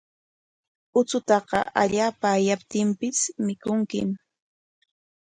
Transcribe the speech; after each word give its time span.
Uchutaqa 0.99 1.57
allaapa 1.81 2.27
ayaptinpis 2.37 3.19
mikunkim. 3.45 4.09